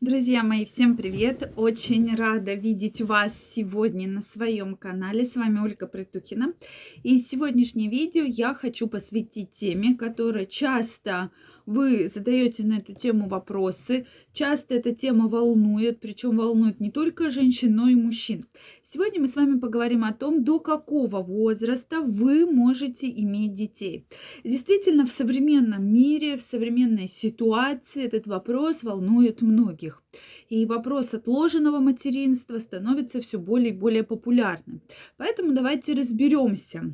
[0.00, 1.52] Друзья мои, всем привет!
[1.56, 5.26] Очень рада видеть вас сегодня на своем канале.
[5.26, 6.54] С вами Ольга Притухина.
[7.02, 11.30] И сегодняшнее видео я хочу посвятить теме, которая часто
[11.70, 14.06] вы задаете на эту тему вопросы.
[14.32, 18.46] Часто эта тема волнует, причем волнует не только женщин, но и мужчин.
[18.82, 24.04] Сегодня мы с вами поговорим о том, до какого возраста вы можете иметь детей.
[24.42, 30.02] Действительно, в современном мире, в современной ситуации этот вопрос волнует многих.
[30.48, 34.82] И вопрос отложенного материнства становится все более и более популярным.
[35.16, 36.92] Поэтому давайте разберемся,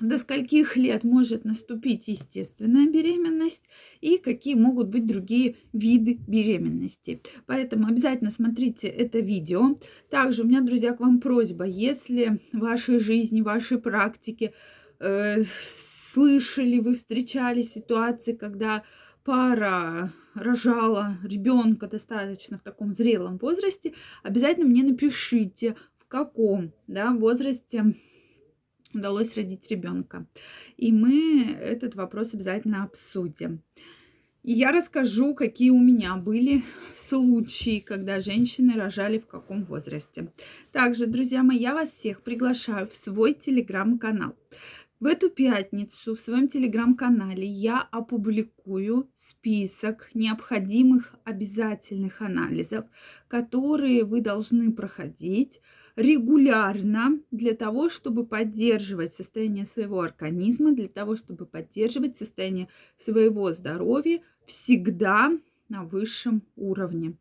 [0.00, 3.64] до скольких лет может наступить естественная беременность
[4.00, 7.22] и какие могут быть другие виды беременности.
[7.46, 9.78] Поэтому обязательно смотрите это видео.
[10.10, 14.52] Также у меня, друзья, к вам просьба, если в вашей жизни, в вашей практике
[15.00, 15.44] э,
[16.12, 18.82] слышали, вы встречали ситуации, когда
[19.24, 27.94] пара рожала ребенка достаточно в таком зрелом возрасте, обязательно мне напишите, в каком да, возрасте
[28.94, 30.26] удалось родить ребенка.
[30.76, 33.62] И мы этот вопрос обязательно обсудим.
[34.44, 36.62] И я расскажу, какие у меня были
[37.08, 40.32] случаи, когда женщины рожали в каком возрасте.
[40.72, 44.34] Также, друзья мои, я вас всех приглашаю в свой телеграм-канал.
[45.00, 52.84] В эту пятницу в своем телеграм-канале я опубликую список необходимых обязательных анализов,
[53.28, 55.60] которые вы должны проходить
[55.94, 64.20] регулярно для того, чтобы поддерживать состояние своего организма, для того, чтобы поддерживать состояние своего здоровья
[64.46, 65.30] всегда
[65.68, 67.14] на высшем уровне.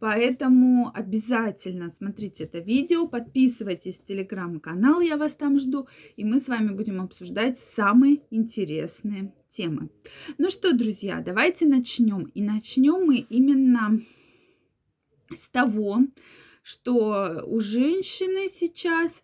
[0.00, 6.48] Поэтому обязательно смотрите это видео, подписывайтесь в телеграм-канал, я вас там жду, и мы с
[6.48, 9.90] вами будем обсуждать самые интересные темы.
[10.38, 12.24] Ну что, друзья, давайте начнем.
[12.34, 14.00] И начнем мы именно
[15.36, 16.00] с того,
[16.62, 19.22] что у женщины сейчас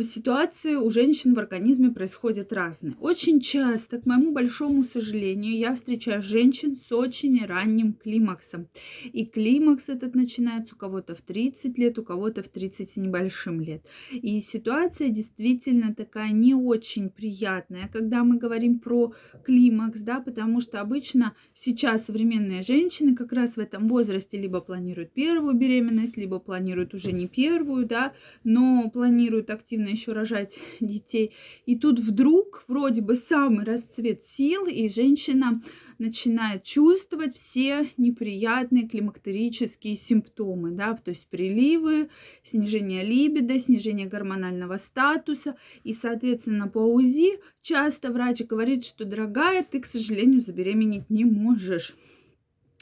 [0.00, 2.96] ситуации у женщин в организме происходят разные.
[3.00, 8.68] Очень часто, к моему большому сожалению, я встречаю женщин с очень ранним климаксом.
[9.04, 13.60] И климакс этот начинается у кого-то в 30 лет, у кого-то в 30 с небольшим
[13.60, 13.84] лет.
[14.12, 19.12] И ситуация действительно такая не очень приятная, когда мы говорим про
[19.44, 25.12] климакс, да, потому что обычно сейчас современные женщины как раз в этом возрасте либо планируют
[25.12, 28.12] первую беременность, либо планируют уже не первую, да,
[28.44, 31.32] но планируют активно еще рожать детей.
[31.66, 35.62] И тут вдруг вроде бы самый расцвет сил, и женщина
[35.98, 42.08] начинает чувствовать все неприятные климактерические симптомы, да, то есть приливы,
[42.42, 45.54] снижение либидо, снижение гормонального статуса.
[45.84, 51.94] И, соответственно, по УЗИ часто врач говорит, что, дорогая, ты, к сожалению, забеременеть не можешь.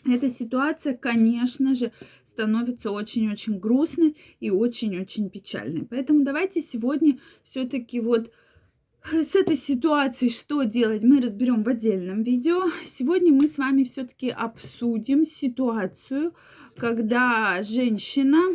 [0.07, 1.93] Эта ситуация, конечно же,
[2.37, 5.87] становится очень-очень грустной и очень-очень печальной.
[5.87, 8.31] Поэтому давайте сегодня все-таки вот
[9.11, 12.65] с этой ситуацией что делать, мы разберем в отдельном видео.
[12.85, 16.35] Сегодня мы с вами все-таки обсудим ситуацию,
[16.77, 18.55] когда женщина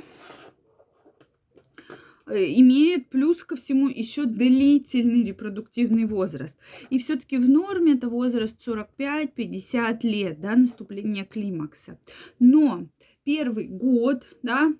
[2.28, 6.56] э, имеет плюс ко всему еще длительный репродуктивный возраст.
[6.92, 11.98] И все-таки в норме это возраст 45-50 лет, да, наступления климакса.
[12.38, 12.88] Но
[13.24, 14.74] первый год, да,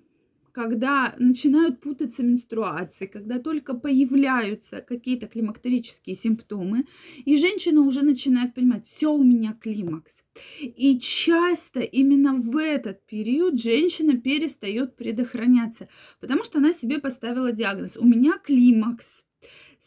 [0.52, 6.84] когда начинают путаться менструации, когда только появляются какие-то климактерические симптомы,
[7.24, 10.12] и женщина уже начинает понимать, все у меня климакс.
[10.60, 15.88] И часто именно в этот период женщина перестает предохраняться,
[16.20, 17.96] потому что она себе поставила диагноз.
[17.96, 19.24] У меня климакс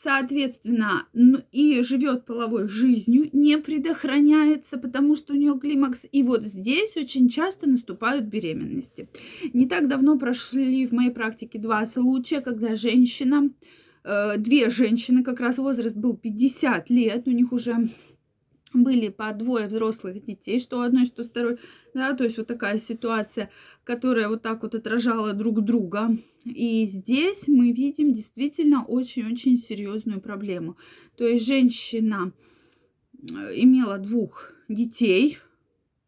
[0.01, 1.07] соответственно,
[1.51, 6.06] и живет половой жизнью, не предохраняется, потому что у нее климакс.
[6.11, 9.07] И вот здесь очень часто наступают беременности.
[9.53, 13.50] Не так давно прошли в моей практике два случая, когда женщина,
[14.03, 17.89] э, две женщины, как раз возраст был 50 лет, у них уже
[18.83, 21.57] были по двое взрослых детей, что одной, что второй,
[21.93, 23.49] да, то есть вот такая ситуация,
[23.83, 26.17] которая вот так вот отражала друг друга.
[26.43, 30.77] И здесь мы видим действительно очень-очень серьезную проблему.
[31.17, 32.33] То есть женщина
[33.13, 35.39] э, имела двух детей,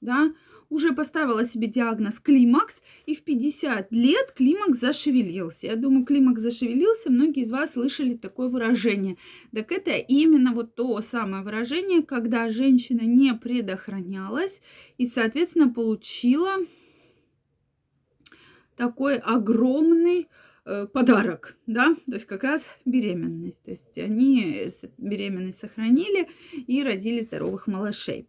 [0.01, 0.33] да,
[0.69, 5.67] уже поставила себе диагноз климакс, и в 50 лет климакс зашевелился.
[5.67, 9.17] Я думаю, климакс зашевелился, многие из вас слышали такое выражение.
[9.53, 14.61] Так это именно вот то самое выражение, когда женщина не предохранялась
[14.97, 16.57] и, соответственно, получила
[18.75, 20.27] такой огромный
[20.65, 23.61] э, подарок, да, то есть как раз беременность.
[23.63, 28.27] То есть они беременность сохранили и родили здоровых малышей.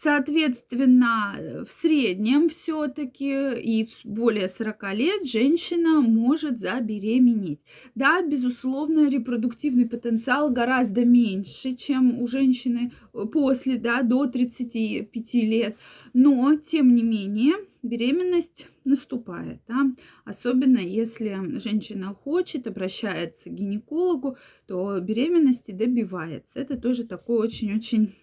[0.00, 7.58] Соответственно, в среднем все-таки и более 40 лет женщина может забеременеть.
[7.96, 12.92] Да, безусловно, репродуктивный потенциал гораздо меньше, чем у женщины
[13.32, 15.76] после, да, до 35 лет.
[16.14, 19.90] Но, тем не менее, беременность наступает, да?
[20.24, 24.36] особенно если женщина хочет, обращается к гинекологу,
[24.68, 26.60] то беременности добивается.
[26.60, 28.14] Это тоже такой очень-очень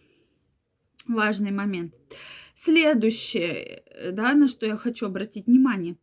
[1.07, 1.93] важный момент.
[2.55, 5.97] Следующее, э, да, на что я хочу обратить внимание.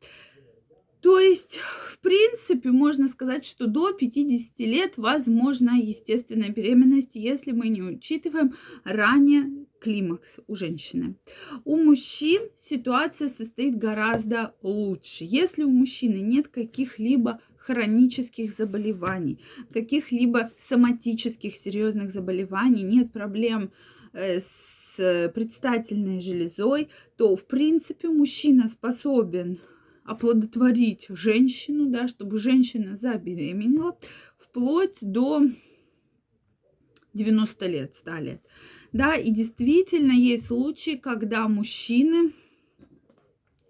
[1.02, 7.68] То есть, в принципе, можно сказать, что до 50 лет возможна естественная беременность, если мы
[7.68, 8.54] не учитываем
[8.84, 11.16] ранее климакс у женщины.
[11.64, 15.24] У мужчин ситуация состоит гораздо лучше.
[15.24, 19.40] Если у мужчины нет каких-либо хронических заболеваний,
[19.72, 23.72] каких-либо соматических серьезных заболеваний, нет проблем
[24.12, 29.58] э, с с предстательной железой, то, в принципе, мужчина способен
[30.04, 33.98] оплодотворить женщину, да, чтобы женщина забеременела
[34.38, 35.42] вплоть до
[37.14, 38.42] 90 лет, 100 лет.
[38.92, 42.32] Да, и действительно есть случаи, когда мужчины,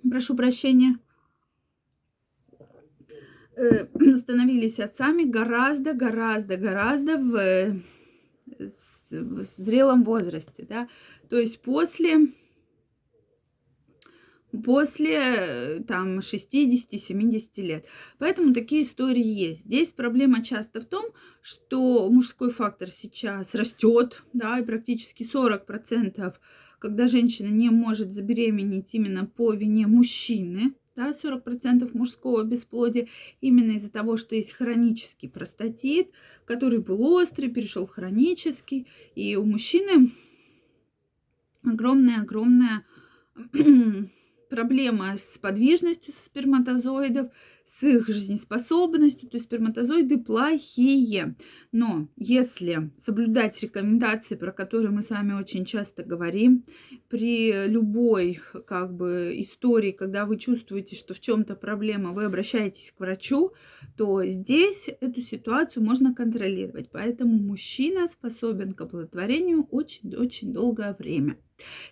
[0.09, 0.99] прошу прощения,
[3.57, 3.87] э,
[4.17, 7.81] становились отцами гораздо, гораздо, гораздо в
[9.13, 10.89] в зрелом возрасте, да,
[11.29, 12.33] то есть после
[14.65, 17.87] после там 60-70 лет.
[18.19, 19.61] Поэтому такие истории есть.
[19.65, 21.07] Здесь проблема часто в том,
[21.41, 26.35] что мужской фактор сейчас растет, да, и практически 40%,
[26.79, 33.09] когда женщина не может забеременеть именно по вине мужчины, да, 40% мужского бесплодия
[33.41, 36.11] именно из-за того, что есть хронический простатит,
[36.45, 40.11] который был острый, перешел в хронический, и у мужчины
[41.65, 42.85] огромная-огромная
[44.51, 47.33] проблема с подвижностью сперматозоидов,
[47.67, 51.37] с их жизнеспособностью, то есть сперматозоиды плохие.
[51.73, 56.65] Но если соблюдать рекомендации, про которые мы с вами очень часто говорим,
[57.09, 63.01] при любой как бы истории, когда вы чувствуете, что в чем-то проблема, вы обращаетесь к
[63.01, 63.53] врачу,
[63.97, 66.91] то здесь эту ситуацию можно контролировать.
[66.91, 71.37] Поэтому мужчина способен к оплодотворению очень-очень долгое время.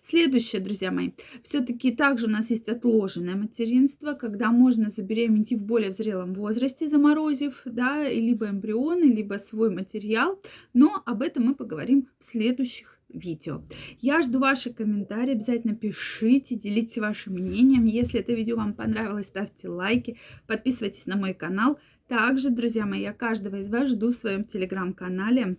[0.02, 1.10] Следующее, друзья мои,
[1.44, 7.60] все-таки также у нас есть отложенное материнство, когда можно забеременеть в более зрелом возрасте, заморозив,
[7.64, 10.40] да, либо эмбрионы, либо свой материал,
[10.72, 13.62] но об этом мы поговорим в следующих видео.
[14.00, 17.84] Я жду ваши комментарии, обязательно пишите, делитесь вашим мнением.
[17.84, 20.16] Если это видео вам понравилось, ставьте лайки,
[20.46, 21.78] подписывайтесь на мой канал.
[22.08, 25.56] Также, друзья мои, я каждого из вас жду в своем телеграм-канале.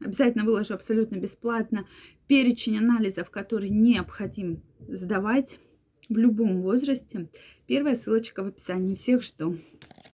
[0.00, 1.86] Обязательно выложу абсолютно бесплатно
[2.26, 5.58] перечень анализов, который необходим сдавать
[6.08, 7.28] в любом возрасте.
[7.66, 8.94] Первая ссылочка в описании.
[8.94, 9.58] Всех жду.